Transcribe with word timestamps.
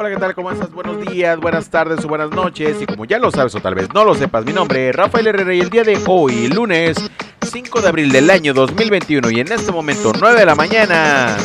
Hola, 0.00 0.08
¿qué 0.08 0.16
tal? 0.16 0.34
¿Cómo 0.34 0.50
estás? 0.50 0.72
Buenos 0.72 0.98
días, 1.02 1.38
buenas 1.38 1.68
tardes 1.68 2.02
o 2.06 2.08
buenas 2.08 2.30
noches. 2.30 2.80
Y 2.80 2.86
como 2.86 3.04
ya 3.04 3.18
lo 3.18 3.30
sabes 3.30 3.54
o 3.54 3.60
tal 3.60 3.74
vez 3.74 3.92
no 3.92 4.02
lo 4.02 4.14
sepas, 4.14 4.46
mi 4.46 4.52
nombre 4.54 4.88
es 4.88 4.96
Rafael 4.96 5.26
Herrera 5.26 5.52
y 5.52 5.60
el 5.60 5.68
día 5.68 5.84
de 5.84 6.00
hoy, 6.06 6.48
lunes 6.48 6.96
5 7.42 7.82
de 7.82 7.88
abril 7.88 8.10
del 8.10 8.30
año 8.30 8.54
2021 8.54 9.30
y 9.30 9.40
en 9.40 9.52
este 9.52 9.70
momento 9.70 10.14
9 10.18 10.40
de 10.40 10.46
la 10.46 10.54
mañana, 10.54 11.36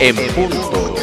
en 0.00 0.16
punto. 0.34 0.96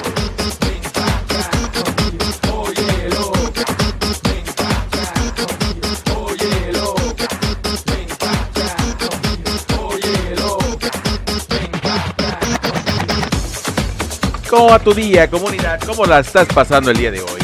¿Cómo 14.56 14.70
va 14.70 14.80
tu 14.80 14.94
día, 14.94 15.30
comunidad? 15.30 15.82
¿Cómo 15.86 16.06
la 16.06 16.20
estás 16.20 16.48
pasando 16.48 16.90
el 16.90 16.96
día 16.96 17.12
de 17.12 17.20
hoy? 17.20 17.42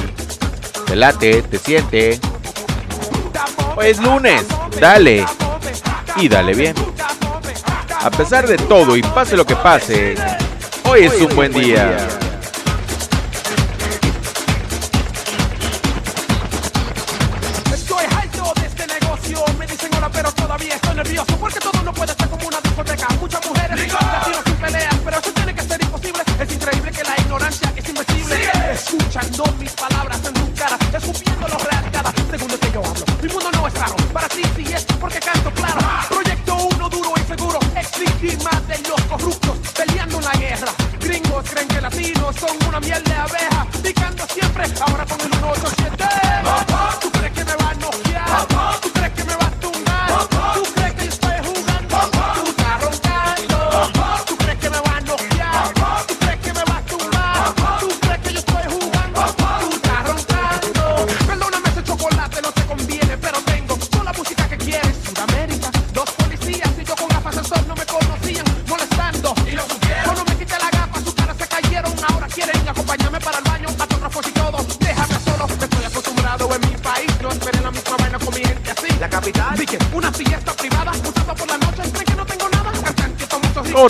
¿Te 0.85 0.95
late? 0.95 1.41
¿Te 1.41 1.57
siente? 1.57 2.17
Hoy 3.75 3.87
es 3.87 3.99
lunes, 3.99 4.45
dale. 4.79 5.25
Y 6.15 6.29
dale 6.29 6.53
bien. 6.53 6.73
A 7.99 8.09
pesar 8.11 8.47
de 8.47 8.55
todo 8.55 8.95
y 8.95 9.01
pase 9.03 9.35
lo 9.35 9.45
que 9.45 9.57
pase, 9.57 10.15
hoy 10.85 11.01
es 11.01 11.19
un 11.19 11.35
buen 11.35 11.51
día. 11.51 11.97
Estoy 17.73 18.05
harto 18.05 18.53
de 18.55 18.67
este 18.67 18.87
negocio. 18.87 19.43
Me 19.59 19.67
dicen 19.67 19.89
hola, 19.97 20.09
pero 20.13 20.31
todavía 20.31 20.75
estoy 20.75 20.95
nervioso. 20.95 21.37
Porque 21.37 21.59
todo 21.59 21.83
no 21.83 21.93
puede 21.93 22.13
ser 22.13 22.29
como 22.29 22.47
una 22.47 22.61
discoteca. 22.61 23.07
Muchas 23.19 23.45
mujeres, 23.45 23.93
latinos 23.93 24.41
sin 24.45 24.55
peleas. 24.55 24.90
Escuchando 28.81 29.43
mis 29.59 29.71
palabras 29.73 30.19
en 30.25 30.33
tu 30.33 30.53
cara. 30.55 30.75
Escupiendo 30.91 31.47
los 31.47 31.63
real 31.63 31.91
cada 31.91 32.11
segundo 32.31 32.59
que 32.59 32.71
yo 32.71 32.81
hablo. 32.83 33.05
Mi 33.21 33.29
mundo 33.29 33.51
no 33.53 33.67
es 33.67 33.73
raro. 33.75 33.95
Para 34.11 34.27
ti 34.27 34.41
sí 34.55 34.65
es 34.73 34.83
porque 34.99 35.19
canto 35.19 35.51
claro. 35.51 35.79
Proyecto 36.09 36.55
uno 36.75 36.89
duro 36.89 37.13
y 37.15 37.27
seguro. 37.27 37.59
Exigir 37.75 38.43
más 38.43 38.67
de 38.67 38.79
los 38.89 39.01
corruptos. 39.03 39.57
Peleando 39.77 40.19
la 40.21 40.31
guerra. 40.31 40.71
Gringos 40.99 41.45
creen 41.51 41.67
que 41.67 41.79
latinos 41.79 42.35
son 42.35 42.57
una 42.67 42.79
miel 42.79 43.03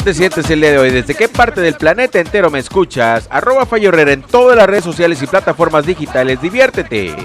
te 0.03 0.13
sientes 0.13 0.49
el 0.49 0.61
día 0.61 0.71
de 0.71 0.77
hoy? 0.80 0.89
¿Desde 0.89 1.13
qué 1.13 1.27
parte 1.27 1.61
del 1.61 1.75
planeta 1.75 2.19
entero 2.19 2.49
me 2.49 2.59
escuchas? 2.59 3.27
Arroba 3.30 3.66
Fallo 3.66 3.89
Herrera 3.89 4.13
en 4.13 4.23
todas 4.23 4.58
las 4.58 4.67
redes 4.67 4.83
sociales 4.83 5.21
y 5.21 5.27
plataformas 5.27 5.85
digitales. 5.85 6.41
Diviértete. 6.41 7.16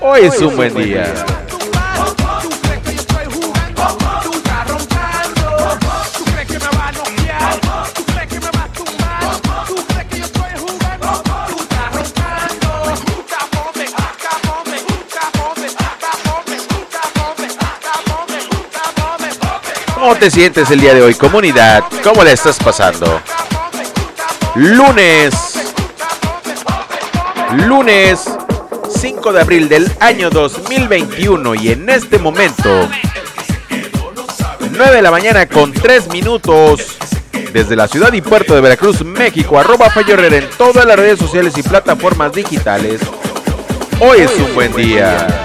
Hoy 0.00 0.20
es 0.22 0.40
un 0.40 0.54
buen 0.54 0.74
día. 0.74 1.06
¿Cómo 20.08 20.20
te 20.20 20.30
sientes 20.30 20.70
el 20.70 20.80
día 20.80 20.94
de 20.94 21.02
hoy, 21.02 21.14
comunidad? 21.14 21.84
¿Cómo 22.02 22.24
la 22.24 22.32
estás 22.32 22.56
pasando? 22.56 23.20
Lunes, 24.54 25.34
lunes 27.66 28.24
5 28.88 29.32
de 29.34 29.40
abril 29.42 29.68
del 29.68 29.92
año 30.00 30.30
2021 30.30 31.54
y 31.56 31.72
en 31.72 31.90
este 31.90 32.18
momento 32.18 32.88
9 34.70 34.96
de 34.96 35.02
la 35.02 35.10
mañana 35.10 35.46
con 35.46 35.74
3 35.74 36.08
minutos 36.08 36.96
desde 37.52 37.76
la 37.76 37.86
ciudad 37.86 38.10
y 38.14 38.22
puerto 38.22 38.54
de 38.54 38.62
Veracruz, 38.62 39.04
México, 39.04 39.58
arroba 39.58 39.90
Fallo 39.90 40.14
Herrera 40.14 40.38
en 40.38 40.48
todas 40.56 40.86
las 40.86 40.96
redes 40.96 41.18
sociales 41.18 41.52
y 41.58 41.62
plataformas 41.62 42.32
digitales. 42.32 43.02
Hoy 44.00 44.20
es 44.20 44.34
un 44.38 44.54
buen 44.54 44.74
día. 44.74 45.37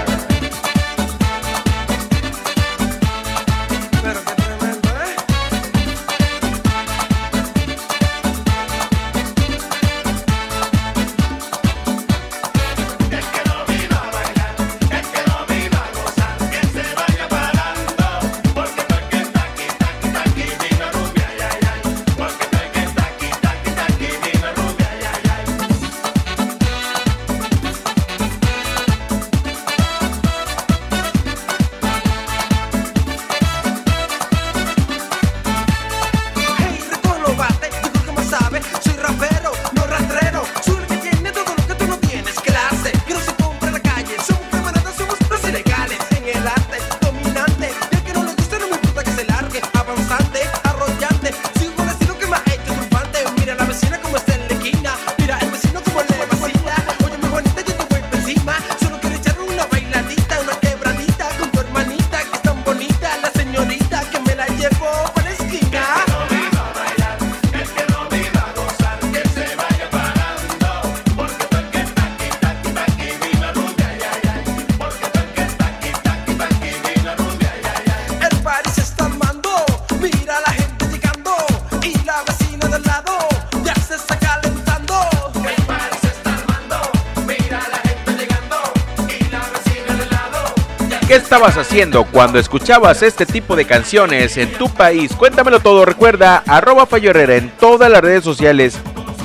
Estabas 91.46 91.66
haciendo 91.66 92.04
cuando 92.04 92.38
escuchabas 92.38 93.02
este 93.02 93.26
tipo 93.26 93.54
de 93.54 93.66
canciones 93.66 94.38
en 94.38 94.50
tu 94.52 94.70
país? 94.70 95.14
Cuéntamelo 95.14 95.60
todo. 95.60 95.84
Recuerda, 95.84 96.42
arroba 96.46 96.86
Fallo 96.86 97.10
Herrera 97.10 97.36
en 97.36 97.50
todas 97.50 97.90
las 97.90 98.00
redes 98.00 98.24
sociales 98.24 98.78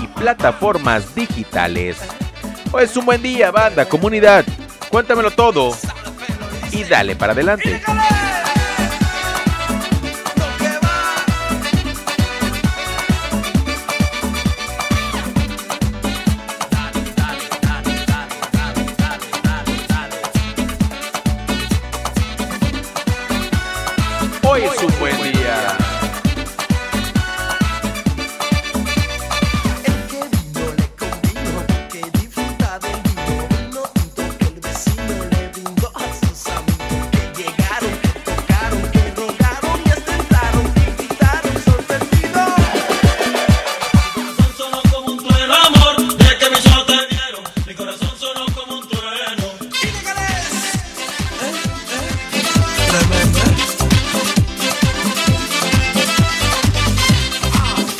y 0.04 0.08
plataformas 0.08 1.16
digitales. 1.16 1.98
Hoy 2.74 2.84
es 2.84 2.98
un 2.98 3.06
buen 3.06 3.22
día, 3.22 3.52
banda, 3.52 3.86
comunidad. 3.86 4.44
Cuéntamelo 4.90 5.32
todo 5.32 5.72
y 6.74 6.84
dale 6.84 7.16
para 7.16 7.32
adelante. 7.32 7.82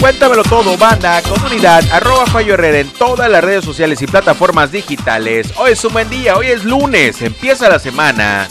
Cuéntamelo 0.10 0.42
todo, 0.42 0.76
banda, 0.76 1.22
comunidad, 1.22 1.84
arroba 1.92 2.26
Fallo 2.26 2.56
Herrera 2.56 2.80
en 2.80 2.90
todas 2.90 3.30
las 3.30 3.44
redes 3.44 3.64
sociales 3.64 4.02
y 4.02 4.08
plataformas 4.08 4.72
digitales. 4.72 5.54
Hoy 5.56 5.74
es 5.74 5.86
un 5.86 5.94
buen 5.94 6.10
día, 6.10 6.36
hoy 6.36 6.48
es 6.48 6.66
lunes, 6.66 7.22
empieza 7.22 7.70
la 7.70 7.78
semana. 7.78 8.48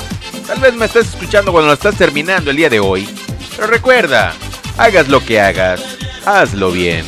Tal 0.47 0.61
vez 0.61 0.73
me 0.75 0.87
estés 0.87 1.09
escuchando 1.09 1.51
cuando 1.51 1.67
lo 1.67 1.75
estás 1.75 1.97
terminando 1.97 2.53
el 2.53 2.57
día 2.57 2.71
de 2.71 2.79
hoy. 2.79 3.09
Pero 3.57 3.67
recuerda, 3.67 4.35
hagas 4.77 5.09
lo 5.09 5.19
que 5.19 5.41
hagas, 5.41 5.83
hazlo 6.25 6.71
bien. 6.71 7.05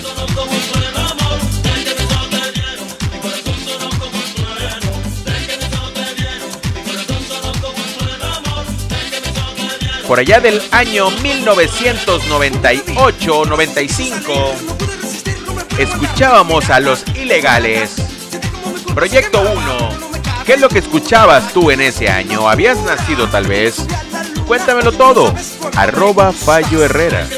Por 10.11 10.19
allá 10.19 10.41
del 10.41 10.61
año 10.73 11.09
1998-95, 11.23 14.19
escuchábamos 15.79 16.69
a 16.69 16.81
los 16.81 17.05
ilegales. 17.15 17.95
Proyecto 18.93 19.41
1. 19.41 19.89
¿Qué 20.45 20.55
es 20.55 20.61
lo 20.61 20.69
que 20.69 20.81
escuchabas 20.81 21.53
tú 21.53 21.71
en 21.71 21.81
ese 21.81 22.09
año? 22.09 22.49
¿Habías 22.49 22.83
nacido 22.83 23.29
tal 23.29 23.47
vez? 23.47 23.87
Cuéntamelo 24.49 24.91
todo. 24.91 25.33
Arroba 25.77 26.33
Fallo 26.33 26.83
Herrera. 26.83 27.29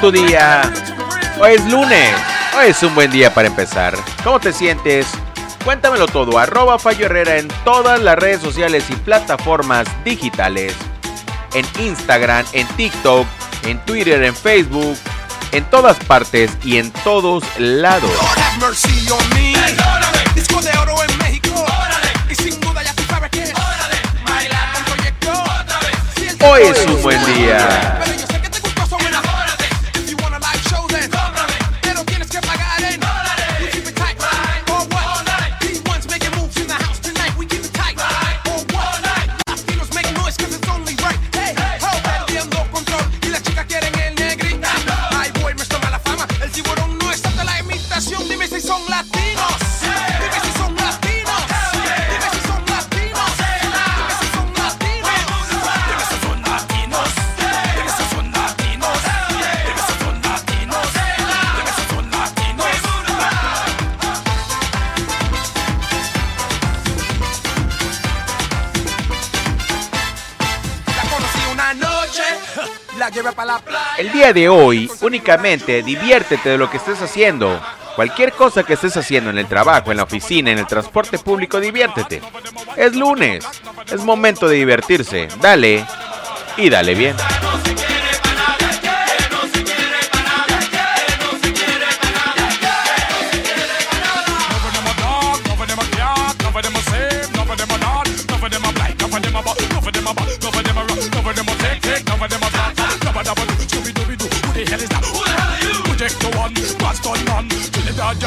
Tu 0.00 0.10
día? 0.10 0.62
Hoy 1.40 1.52
es 1.52 1.64
lunes, 1.66 2.14
hoy 2.56 2.68
es 2.68 2.82
un 2.82 2.94
buen 2.94 3.10
día 3.10 3.34
para 3.34 3.48
empezar. 3.48 3.94
¿Cómo 4.24 4.40
te 4.40 4.52
sientes? 4.52 5.06
Cuéntamelo 5.64 6.06
todo, 6.06 6.38
arroba 6.38 6.78
Fallo 6.78 7.06
Herrera 7.06 7.36
en 7.36 7.48
todas 7.64 8.00
las 8.00 8.18
redes 8.18 8.40
sociales 8.40 8.84
y 8.88 8.94
plataformas 8.94 9.86
digitales. 10.04 10.74
En 11.52 11.66
Instagram, 11.78 12.46
en 12.52 12.66
TikTok, 12.68 13.26
en 13.64 13.78
Twitter, 13.84 14.22
en 14.22 14.34
Facebook, 14.34 14.96
en 15.52 15.64
todas 15.64 15.98
partes 16.04 16.50
y 16.64 16.78
en 16.78 16.90
todos 17.04 17.44
lados. 17.58 18.10
Lord 18.10 18.38
have 18.38 18.60
mercy 18.60 19.10
on 19.10 19.28
me. 19.30 19.50
El 73.98 74.12
día 74.12 74.32
de 74.32 74.48
hoy 74.48 74.90
únicamente 75.00 75.82
diviértete 75.82 76.50
de 76.50 76.58
lo 76.58 76.70
que 76.70 76.78
estés 76.78 77.00
haciendo. 77.02 77.60
Cualquier 77.96 78.32
cosa 78.32 78.62
que 78.62 78.74
estés 78.74 78.96
haciendo 78.96 79.30
en 79.30 79.38
el 79.38 79.46
trabajo, 79.46 79.90
en 79.90 79.98
la 79.98 80.04
oficina, 80.04 80.50
en 80.50 80.58
el 80.58 80.66
transporte 80.66 81.18
público, 81.18 81.60
diviértete. 81.60 82.22
Es 82.76 82.94
lunes, 82.94 83.44
es 83.92 84.02
momento 84.02 84.48
de 84.48 84.56
divertirse. 84.56 85.28
Dale 85.40 85.84
y 86.56 86.70
dale 86.70 86.94
bien. 86.94 87.16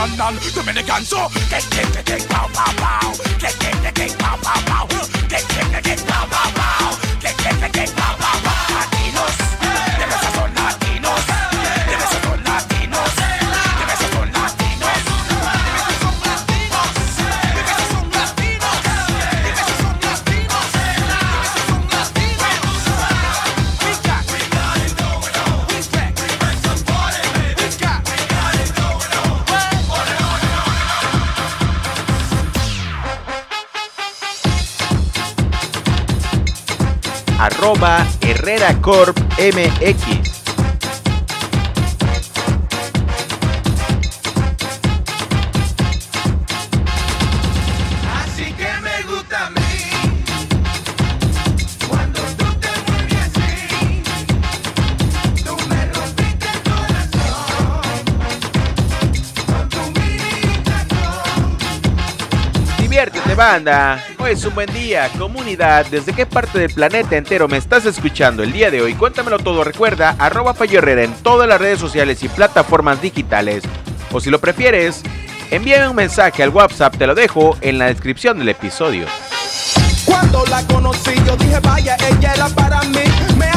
London, 0.03 0.37
Dominican. 0.53 1.05
So, 1.05 1.29
kick, 1.49 1.63
kick, 1.71 2.05
kick, 2.05 2.27
pow, 2.27 2.47
pow, 2.53 2.73
pow. 2.75 3.13
Kick, 3.39 3.57
kick, 3.59 3.95
kick, 3.95 4.17
pow, 4.17 4.37
pow, 4.41 4.61
pow. 4.65 4.92
arroba 37.43 38.05
herreracorpmx. 38.21 40.32
Banda. 63.43 64.01
Hoy 64.19 64.31
es 64.31 64.45
un 64.45 64.55
buen 64.55 64.73
día, 64.73 65.09
comunidad. 65.19 65.85
¿Desde 65.87 66.13
qué 66.13 66.25
parte 66.25 66.59
del 66.59 66.73
planeta 66.73 67.17
entero 67.17 67.49
me 67.49 67.57
estás 67.57 67.85
escuchando 67.85 68.41
el 68.41 68.53
día 68.53 68.71
de 68.71 68.81
hoy? 68.81 68.93
Cuéntamelo 68.93 69.37
todo. 69.37 69.65
Recuerda, 69.65 70.15
arroba 70.17 70.53
Fallo 70.53 70.77
Herrera 70.77 71.03
en 71.03 71.13
todas 71.15 71.45
las 71.45 71.59
redes 71.59 71.77
sociales 71.77 72.23
y 72.23 72.29
plataformas 72.29 73.01
digitales. 73.01 73.63
O 74.13 74.21
si 74.21 74.29
lo 74.29 74.39
prefieres, 74.39 75.01
envíame 75.51 75.89
un 75.89 75.95
mensaje 75.97 76.41
al 76.41 76.51
WhatsApp, 76.51 76.95
te 76.95 77.05
lo 77.05 77.15
dejo 77.15 77.57
en 77.59 77.79
la 77.79 77.87
descripción 77.87 78.39
del 78.39 78.47
episodio. 78.47 79.07
Cuando 80.05 80.45
la 80.45 80.65
conocí, 80.67 81.11
yo 81.27 81.35
dije, 81.35 81.59
vaya, 81.59 81.97
ella 81.97 82.33
era 82.35 82.47
para 82.47 82.81
mí. 82.83 83.03
Me 83.37 83.47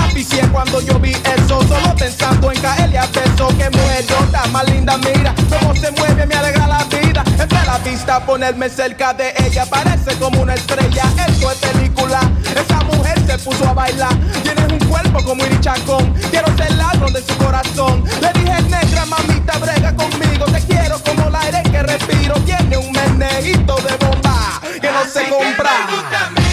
cuando 0.53 0.81
yo 0.81 0.99
vi 0.99 1.11
eso, 1.11 1.61
solo 1.69 1.95
pensando 1.95 2.51
en 2.51 2.61
caerle 2.61 2.99
a 2.99 3.07
beso. 3.07 3.49
Que 3.49 3.69
mujer 3.71 4.01
está 4.01 4.47
más 4.51 4.65
linda, 4.71 4.97
mira 4.99 5.35
cómo 5.51 5.75
se 5.75 5.91
mueve, 5.93 6.27
me 6.27 6.35
alegra 6.35 6.67
la 6.67 6.85
vida. 6.85 7.23
Entre 7.39 7.65
la 7.67 7.79
vista, 7.79 8.25
ponerme 8.25 8.71
cerca 8.71 9.13
de 9.13 9.35
ella, 9.45 9.67
parece 9.67 10.15
como 10.19 10.41
una 10.41 10.55
estrella. 10.55 11.05
Esto 11.29 11.51
es 11.51 11.59
película, 11.59 12.21
esa 12.55 12.81
mujer 12.85 13.19
se 13.27 13.39
puso 13.39 13.69
a 13.69 13.75
bailar. 13.75 14.17
Tienes 14.43 14.73
un 14.73 14.89
cuerpo 14.89 15.23
como 15.23 15.45
Irichacón, 15.45 16.15
quiero 16.31 16.57
ser 16.57 16.73
ladrón 16.73 17.13
de 17.13 17.23
su 17.23 17.37
corazón. 17.37 18.03
Le 18.21 18.33
dije, 18.41 18.63
negra, 18.63 19.05
mamita, 19.05 19.59
brega 19.59 19.95
conmigo, 19.95 20.47
te 20.47 20.61
quiero 20.61 20.99
como 21.05 21.29
el 21.29 21.35
aire 21.35 21.63
que 21.71 21.83
respiro. 21.83 22.35
Tiene 22.47 22.79
un 22.79 22.91
meneguito 22.93 23.77
de 23.77 23.97
bomba 23.99 24.61
que 24.81 24.91
no 24.91 25.05
se 25.13 25.29
compra. 25.29 26.46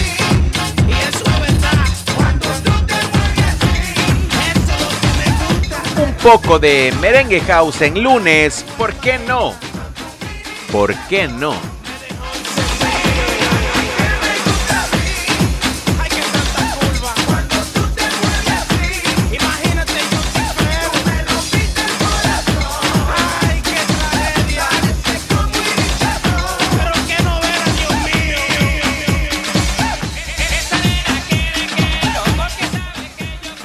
Poco 6.23 6.57
de 6.57 6.93
merengue 7.01 7.41
house 7.41 7.81
en 7.81 8.01
lunes, 8.01 8.65
¿por 8.77 8.93
qué 8.93 9.19
no? 9.27 9.53
¿Por 10.71 10.95
qué 11.09 11.27
no? 11.27 11.53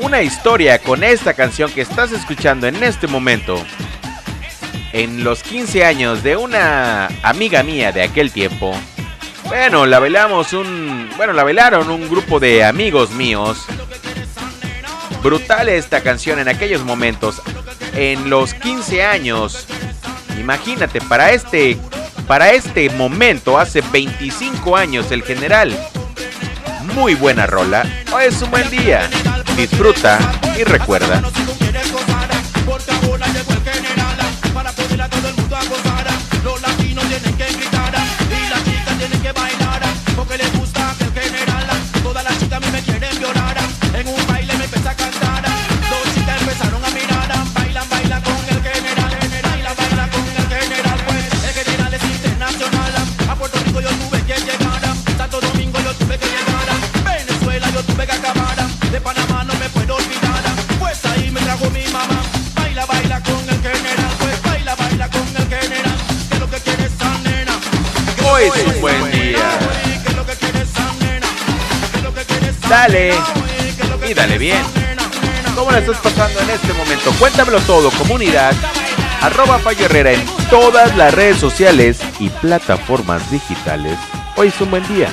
Una 0.08 0.22
historia 0.22 0.78
con 0.78 1.04
esta 1.04 1.34
canción 1.34 1.70
que 1.70 1.82
estás 1.82 2.12
escuchando 2.12 2.66
en 2.66 2.82
este 2.82 3.06
momento. 3.06 3.62
En 4.94 5.22
los 5.22 5.42
15 5.42 5.84
años 5.84 6.22
de 6.22 6.34
una 6.34 7.08
amiga 7.22 7.62
mía 7.62 7.92
de 7.92 8.00
aquel 8.00 8.32
tiempo. 8.32 8.74
Bueno, 9.44 9.84
la 9.84 9.98
velamos 9.98 10.54
un. 10.54 11.10
Bueno, 11.18 11.34
la 11.34 11.44
velaron 11.44 11.90
un 11.90 12.08
grupo 12.08 12.40
de 12.40 12.64
amigos 12.64 13.10
míos. 13.10 13.66
Brutal 15.22 15.68
esta 15.68 16.00
canción 16.00 16.38
en 16.38 16.48
aquellos 16.48 16.84
momentos. 16.84 17.42
En 17.92 18.30
los 18.30 18.54
15 18.54 19.04
años. 19.04 19.66
Imagínate, 20.40 21.02
para 21.02 21.32
este. 21.32 21.76
Para 22.26 22.52
este 22.52 22.88
momento, 22.88 23.58
hace 23.58 23.82
25 23.92 24.74
años, 24.74 25.12
el 25.12 25.22
general. 25.22 25.78
Muy 26.94 27.14
buena 27.14 27.46
rola. 27.46 27.84
Hoy 28.10 28.24
es 28.24 28.40
un 28.40 28.50
buen 28.50 28.70
día. 28.70 29.10
Disfruta 29.58 30.20
y 30.56 30.62
recuerda. 30.62 31.20
Hoy 68.38 68.44
es 68.44 68.66
un 68.72 68.80
buen 68.80 69.10
día. 69.10 69.58
Dale. 72.68 73.12
Y 74.08 74.14
dale 74.14 74.38
bien. 74.38 74.62
¿Cómo 75.56 75.72
la 75.72 75.78
estás 75.78 75.96
pasando 75.96 76.40
en 76.42 76.50
este 76.50 76.72
momento? 76.72 77.10
Cuéntamelo 77.18 77.58
todo, 77.62 77.90
comunidad. 77.90 78.54
Arroba 79.22 79.58
Fallo 79.58 79.86
Herrera 79.86 80.12
en 80.12 80.24
todas 80.50 80.96
las 80.96 81.12
redes 81.14 81.38
sociales 81.38 81.98
y 82.20 82.28
plataformas 82.28 83.28
digitales. 83.28 83.98
Hoy 84.36 84.48
es 84.48 84.60
un 84.60 84.70
buen 84.70 84.86
día. 84.86 85.08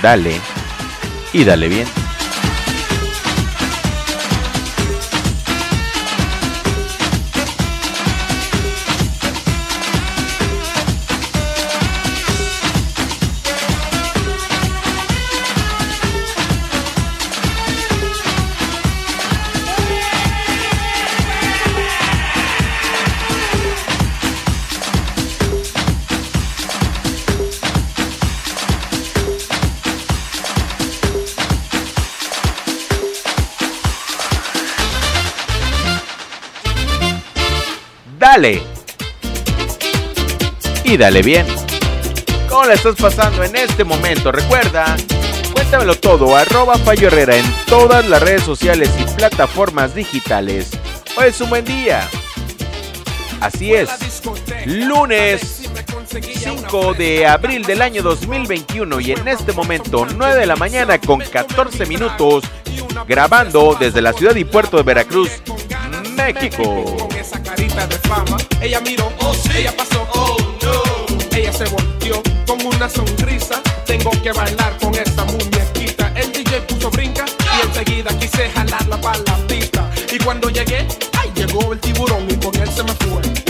Dale. 0.00 0.40
Y 1.32 1.42
dale 1.42 1.68
bien. 1.68 2.05
Dale. 38.36 38.62
Y 40.84 40.98
dale 40.98 41.22
bien. 41.22 41.46
¿Cómo 42.50 42.66
la 42.66 42.74
estás 42.74 42.94
pasando 42.96 43.42
en 43.42 43.56
este 43.56 43.82
momento? 43.82 44.30
Recuerda, 44.30 44.94
cuéntamelo 45.54 45.94
todo, 45.94 46.36
arroba 46.36 46.76
Fallo 46.76 47.08
Herrera 47.08 47.34
en 47.34 47.46
todas 47.64 48.06
las 48.06 48.20
redes 48.20 48.42
sociales 48.42 48.90
y 49.00 49.04
plataformas 49.16 49.94
digitales. 49.94 50.72
Hoy 51.16 51.28
es 51.28 51.40
un 51.40 51.48
buen 51.48 51.64
día. 51.64 52.06
Así 53.40 53.72
es. 53.72 53.88
Lunes 54.66 55.62
5 56.20 56.92
de 56.92 57.26
abril 57.26 57.62
del 57.64 57.80
año 57.80 58.02
2021 58.02 59.00
y 59.00 59.12
en 59.12 59.28
este 59.28 59.52
momento 59.52 60.06
9 60.14 60.40
de 60.40 60.46
la 60.46 60.56
mañana 60.56 61.00
con 61.00 61.20
14 61.20 61.86
minutos 61.86 62.44
grabando 63.08 63.78
desde 63.80 64.02
la 64.02 64.12
ciudad 64.12 64.34
y 64.34 64.44
puerto 64.44 64.76
de 64.76 64.82
Veracruz, 64.82 65.30
México. 66.14 67.05
Ella 68.60 68.80
miró, 68.80 69.12
ella 69.54 69.72
pasó, 69.76 70.08
oh 70.12 70.36
no. 70.62 71.36
Ella 71.36 71.52
se 71.52 71.64
volteó 71.66 72.20
con 72.46 72.64
una 72.66 72.88
sonrisa. 72.88 73.62
Tengo 73.86 74.10
que 74.22 74.32
bailar 74.32 74.76
con 74.78 74.94
esta 74.94 75.24
muñequita. 75.24 76.12
El 76.16 76.32
DJ 76.32 76.62
puso 76.62 76.90
brinca 76.90 77.24
y 77.38 77.66
enseguida 77.66 78.10
quise 78.18 78.50
jalarla 78.50 79.00
para 79.00 79.18
la 79.18 79.36
pista. 79.46 79.88
Y 80.12 80.18
cuando 80.18 80.50
llegué, 80.50 80.86
ay, 81.18 81.30
llegó 81.34 81.72
el 81.72 81.78
tiburón 81.78 82.26
y 82.28 82.34
con 82.36 82.54
él 82.56 82.70
se 82.70 82.82
me 82.82 82.92
fue. 82.94 83.45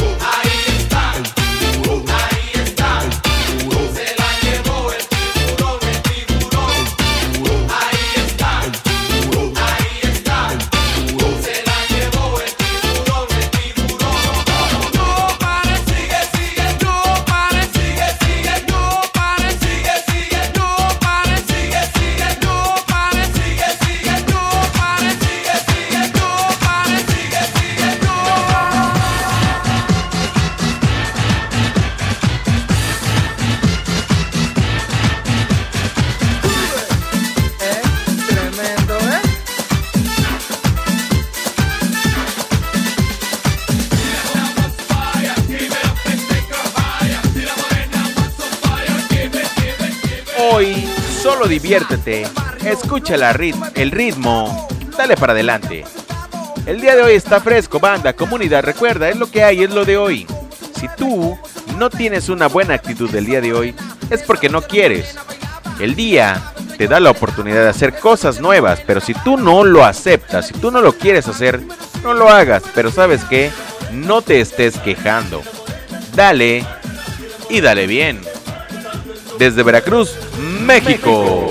diviértete, 51.58 52.26
escucha 52.66 53.16
la 53.16 53.32
rit 53.32 53.56
el 53.76 53.90
ritmo, 53.90 54.68
dale 54.94 55.16
para 55.16 55.32
adelante. 55.32 55.84
El 56.66 56.82
día 56.82 56.94
de 56.94 57.02
hoy 57.02 57.14
está 57.14 57.40
fresco, 57.40 57.80
banda, 57.80 58.12
comunidad, 58.12 58.62
recuerda, 58.62 59.08
es 59.08 59.16
lo 59.16 59.30
que 59.30 59.42
hay, 59.42 59.62
es 59.62 59.70
lo 59.70 59.86
de 59.86 59.96
hoy. 59.96 60.26
Si 60.78 60.86
tú 60.98 61.38
no 61.78 61.88
tienes 61.88 62.28
una 62.28 62.46
buena 62.48 62.74
actitud 62.74 63.08
del 63.08 63.24
día 63.24 63.40
de 63.40 63.54
hoy, 63.54 63.74
es 64.10 64.22
porque 64.22 64.50
no 64.50 64.60
quieres. 64.60 65.16
El 65.80 65.94
día 65.94 66.52
te 66.76 66.88
da 66.88 67.00
la 67.00 67.10
oportunidad 67.10 67.62
de 67.62 67.70
hacer 67.70 67.98
cosas 67.98 68.38
nuevas, 68.38 68.82
pero 68.86 69.00
si 69.00 69.14
tú 69.14 69.38
no 69.38 69.64
lo 69.64 69.82
aceptas, 69.82 70.48
si 70.48 70.52
tú 70.52 70.70
no 70.70 70.82
lo 70.82 70.92
quieres 70.92 71.26
hacer, 71.26 71.62
no 72.02 72.12
lo 72.12 72.28
hagas, 72.28 72.64
pero 72.74 72.90
sabes 72.90 73.24
qué, 73.30 73.50
no 73.92 74.20
te 74.20 74.42
estés 74.42 74.76
quejando. 74.80 75.42
Dale 76.14 76.66
y 77.48 77.62
dale 77.62 77.86
bien. 77.86 78.20
Desde 79.38 79.62
Veracruz, 79.62 80.16
México. 80.66 81.46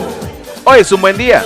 Hoy 0.65 0.79
es 0.79 0.91
un 0.91 0.99
buen 0.99 1.17
día. 1.17 1.45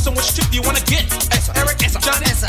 so 0.00 0.10
much 0.10 0.32
shit 0.32 0.48
you 0.54 0.62
wanna 0.62 0.80
get? 0.86 1.04
S, 1.32 1.50
Eric, 1.56 1.84
S, 1.84 1.94
John, 2.00 2.22
S. 2.22 2.39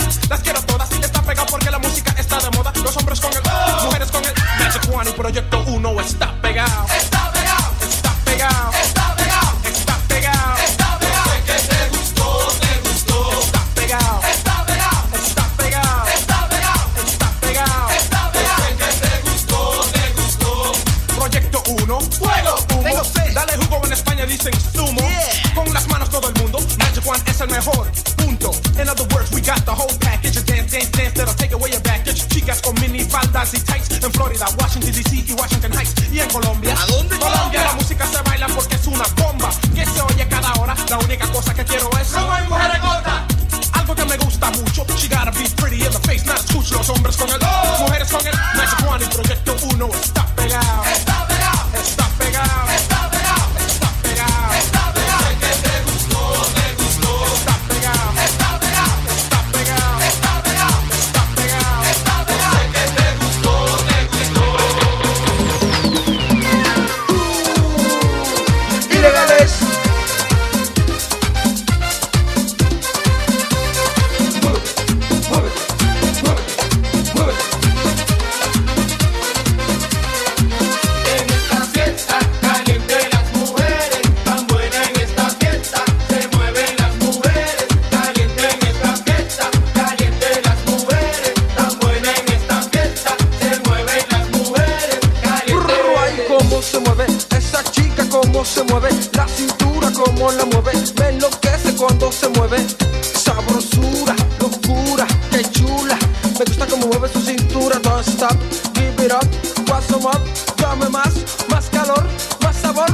cómo 98.22 98.46
se 98.46 98.64
mueve, 98.64 98.90
la 99.14 99.28
cintura 99.28 99.92
cómo 99.92 100.32
la 100.32 100.46
mueve, 100.46 100.74
me 101.00 101.10
enloquece 101.10 101.76
cuando 101.76 102.12
se 102.12 102.30
mueve. 102.30 102.58
Sabrosura, 103.02 104.16
locura, 104.40 105.08
qué 105.32 105.44
chula, 105.52 105.98
me 106.38 106.46
gusta 106.46 106.68
cómo 106.68 106.88
mueve 106.88 107.10
su 107.12 107.22
cintura. 107.22 107.80
Don't 107.80 108.08
stop, 108.08 108.38
give 108.76 109.06
it 109.06 109.12
up, 109.12 109.26
pass 109.66 109.88
them 109.88 110.06
up, 110.06 110.22
dame 110.58 110.90
más, 110.90 111.14
más 111.50 111.70
calor, 111.70 112.06
más 112.42 112.56
sabor. 112.56 112.92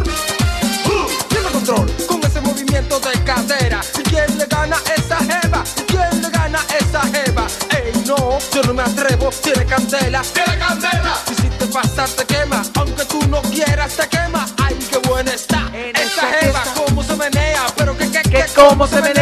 Uh, 0.86 1.28
tiene 1.28 1.50
control 1.52 1.92
con 2.08 2.24
ese 2.24 2.42
movimiento 2.42 3.00
de 3.00 3.12
cadera. 3.24 3.82
¿Y 4.00 4.04
quién 4.04 4.38
le 4.38 4.46
gana 4.46 4.78
esa 4.96 5.18
jeva? 5.18 5.64
¿Y 5.78 5.82
quién 5.84 6.22
le 6.22 6.30
gana 6.30 6.60
esa 6.80 7.02
jeva? 7.02 7.48
Ey, 7.76 8.04
no, 8.06 8.38
yo 8.54 8.62
no 8.64 8.74
me 8.74 8.84
atrevo, 8.84 9.30
tiene 9.44 9.66
candela, 9.66 10.22
tiene 10.34 10.58
candela. 10.58 11.18
Y 11.32 11.42
si 11.42 11.50
te 11.50 11.66
pasas 11.68 12.16
te 12.16 12.26
quema. 12.26 12.64
cómo 18.58 18.88
se 18.88 19.02
me 19.02 19.17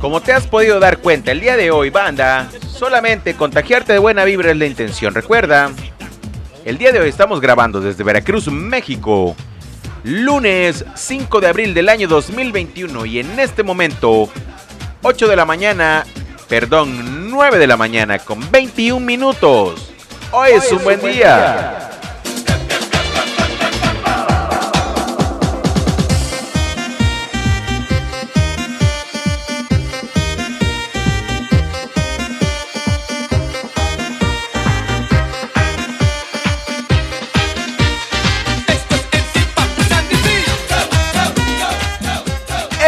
Como 0.00 0.20
te 0.20 0.32
has 0.32 0.46
podido 0.46 0.78
dar 0.78 0.98
cuenta 0.98 1.32
el 1.32 1.40
día 1.40 1.56
de 1.56 1.72
hoy, 1.72 1.90
banda, 1.90 2.48
solamente 2.70 3.34
contagiarte 3.34 3.92
de 3.92 3.98
buena 3.98 4.24
vibra 4.24 4.52
es 4.52 4.56
la 4.56 4.66
intención. 4.66 5.12
Recuerda, 5.12 5.72
el 6.64 6.78
día 6.78 6.92
de 6.92 7.00
hoy 7.00 7.08
estamos 7.08 7.40
grabando 7.40 7.80
desde 7.80 8.04
Veracruz, 8.04 8.48
México. 8.48 9.34
Lunes 10.04 10.84
5 10.94 11.40
de 11.40 11.48
abril 11.48 11.74
del 11.74 11.88
año 11.88 12.06
2021 12.06 13.06
y 13.06 13.18
en 13.18 13.40
este 13.40 13.64
momento 13.64 14.30
8 15.02 15.26
de 15.26 15.36
la 15.36 15.44
mañana, 15.44 16.04
perdón, 16.48 17.30
9 17.30 17.58
de 17.58 17.66
la 17.66 17.76
mañana 17.76 18.20
con 18.20 18.48
21 18.52 19.04
minutos. 19.04 19.92
Hoy, 20.30 20.50
es 20.52 20.70
un 20.70 20.84
buen 20.84 21.00
día. 21.00 21.87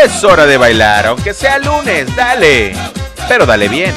Es 0.03 0.25
hora 0.25 0.47
de 0.47 0.57
bailar, 0.57 1.09
aunque 1.09 1.35
sea 1.35 1.59
lunes, 1.59 2.17
dale. 2.17 2.73
Pero 3.29 3.45
dale 3.45 3.69
bien. 3.69 3.93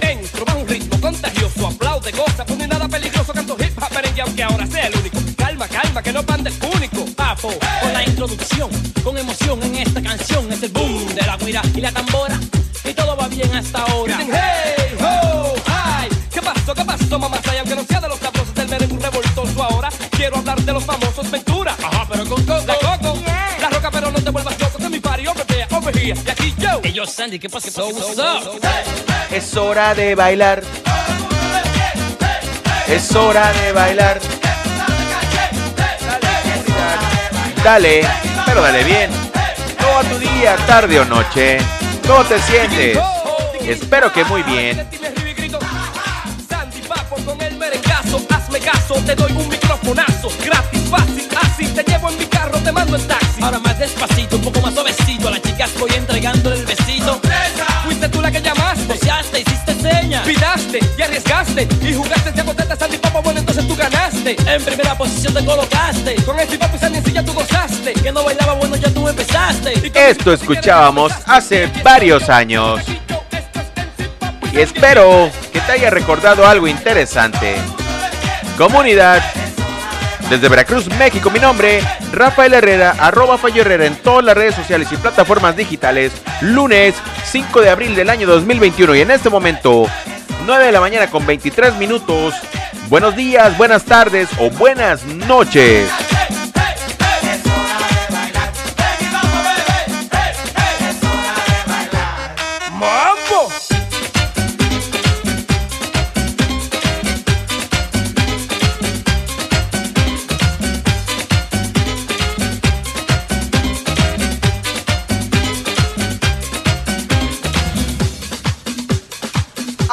Dentro 0.00 0.42
va 0.46 0.54
un 0.54 0.66
ritmo 0.66 0.98
contagioso, 1.02 1.66
aplaude, 1.66 2.12
goza, 2.12 2.46
pues 2.46 2.56
no 2.56 2.64
hay 2.64 2.70
nada 2.70 2.88
peligroso, 2.88 3.34
canto 3.34 3.54
hip 3.60 3.76
hop, 3.76 3.92
merengue, 3.94 4.22
aunque 4.22 4.42
ahora 4.42 4.66
sea 4.66 4.86
el 4.86 4.96
único. 4.96 5.18
Calma, 5.36 5.68
calma, 5.68 6.02
que 6.02 6.12
no 6.14 6.22
panda 6.22 6.48
el 6.48 6.56
único. 6.74 7.04
Papo, 7.14 7.52
con 7.82 7.92
la 7.92 8.04
introducción, 8.04 8.70
con 9.04 9.18
emoción 9.18 9.62
en 9.64 9.74
esta 9.74 10.00
canción, 10.00 10.50
es 10.50 10.62
el 10.62 10.70
boom 10.70 11.14
de 11.14 11.20
la 11.20 11.36
guira 11.36 11.62
y 11.74 11.80
la 11.82 11.92
tambora. 11.92 12.40
Y 12.84 12.94
todo 12.94 13.14
va 13.14 13.28
bien 13.28 13.54
hasta 13.54 13.80
ahora. 13.82 14.16
Dicen, 14.16 14.32
hey, 14.32 14.96
ho, 14.98 15.54
ay, 15.66 16.08
¿qué 16.32 16.40
pasó, 16.40 16.74
qué 16.74 16.84
pasó, 16.86 17.18
mamá? 17.18 17.38
Say, 17.44 17.58
aunque 17.58 17.74
no 17.74 17.84
sea 17.84 18.00
de 18.00 18.08
los 18.08 18.18
sabrosos 18.18 18.54
del 18.54 18.68
merengue 18.68 18.98
revoltoso 18.98 19.62
ahora, 19.62 19.90
quiero 20.10 20.38
hablar 20.38 20.58
de 20.62 20.72
los 20.72 20.84
famosos 20.84 21.30
20 21.30 21.47
here. 26.08 26.18
Y 26.26 26.30
aquí 26.30 26.54
yo. 26.58 26.80
Y 26.82 26.92
yo, 26.92 27.06
Sandy, 27.06 27.38
¿qué 27.38 27.48
pasa? 27.48 27.68
What's 27.82 28.18
up? 28.18 28.60
Es 29.30 29.56
hora 29.56 29.94
de 29.94 30.14
bailar. 30.14 30.62
Es 32.88 33.14
hora 33.14 33.52
de 33.52 33.72
bailar. 33.72 34.20
Dale, 37.62 38.06
pero 38.46 38.62
dale 38.62 38.84
bien. 38.84 39.10
Todo 39.78 40.02
tu 40.04 40.18
día, 40.18 40.56
tarde 40.66 41.00
o 41.00 41.04
noche. 41.04 41.58
¿Cómo 42.06 42.24
te 42.24 42.40
sientes? 42.40 42.98
Espero 43.60 44.12
que 44.12 44.24
muy 44.24 44.42
bien. 44.42 44.88
Sandy 46.48 46.80
Papo 46.88 47.16
con 47.24 47.40
el 47.42 47.56
merengazo, 47.56 48.24
hazme 48.30 48.60
caso, 48.60 48.94
te 49.04 49.14
doy 49.14 49.32
un 49.32 49.48
microfonazo, 49.48 50.30
gratis, 50.42 50.80
fácil, 50.90 51.28
así, 51.42 51.66
te 51.66 51.82
llevo 51.82 52.08
en 52.10 52.18
mi 52.18 52.24
carro, 52.26 52.58
te 52.58 52.72
mando 52.72 52.96
en 52.96 53.06
taxi. 53.06 53.42
Ahora 53.42 53.58
más 53.58 53.78
despacito, 53.78 54.36
un 54.36 54.42
poco 54.42 54.60
más 54.60 54.72
suavecito, 54.72 55.07
a 55.28 55.30
las 55.30 55.42
chicas 55.42 55.70
voy 55.78 55.90
entregándole 55.94 56.56
el 56.56 56.66
besito. 56.66 57.20
Fuiste 57.84 58.08
tú 58.08 58.20
la 58.20 58.30
que 58.30 58.40
llamaste, 58.40 58.84
boceaste, 58.86 59.40
hiciste 59.40 59.74
señas, 59.80 60.26
pidaste 60.26 60.80
y 60.96 61.02
arriesgaste, 61.02 61.68
y 61.82 61.94
jugaste 61.94 62.32
de 62.32 62.42
boteta, 62.42 62.76
Sandy 62.76 62.98
Papo, 62.98 63.22
bueno, 63.22 63.40
entonces 63.40 63.66
tú 63.66 63.76
ganaste. 63.76 64.36
En 64.46 64.62
primera 64.64 64.96
posición 64.96 65.34
te 65.34 65.44
colocaste, 65.44 66.14
con 66.24 66.36
Sandy 66.80 66.98
en 66.98 67.14
ya 67.14 67.22
tú 67.22 67.32
gozaste, 67.32 67.92
que 67.92 68.12
no 68.12 68.24
bailaba, 68.24 68.54
bueno, 68.54 68.76
ya 68.76 68.90
tú 68.90 69.08
empezaste. 69.08 69.90
Esto 69.94 70.32
escuchábamos 70.32 71.12
hace 71.26 71.70
varios 71.82 72.28
años. 72.28 72.80
Y 74.52 74.58
espero 74.58 75.30
que 75.52 75.60
te 75.60 75.72
haya 75.72 75.90
recordado 75.90 76.46
algo 76.46 76.66
interesante. 76.66 77.56
Comunidad. 78.56 79.22
Desde 80.30 80.48
Veracruz, 80.50 80.88
México, 80.98 81.30
mi 81.30 81.38
nombre, 81.38 81.80
Rafael 82.12 82.52
Herrera, 82.52 82.94
arroba 82.98 83.38
Fallo 83.38 83.62
Herrera 83.62 83.86
en 83.86 83.96
todas 83.96 84.22
las 84.22 84.36
redes 84.36 84.54
sociales 84.54 84.88
y 84.92 84.96
plataformas 84.98 85.56
digitales. 85.56 86.12
Lunes 86.42 86.94
5 87.24 87.62
de 87.62 87.70
abril 87.70 87.96
del 87.96 88.10
año 88.10 88.26
2021 88.26 88.94
y 88.94 89.00
en 89.00 89.10
este 89.10 89.30
momento, 89.30 89.86
9 90.44 90.66
de 90.66 90.72
la 90.72 90.80
mañana 90.80 91.06
con 91.08 91.24
23 91.24 91.76
minutos. 91.76 92.34
Buenos 92.90 93.16
días, 93.16 93.56
buenas 93.56 93.84
tardes 93.84 94.28
o 94.38 94.50
buenas 94.50 95.02
noches. 95.06 95.88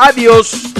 Adiós. 0.07 0.74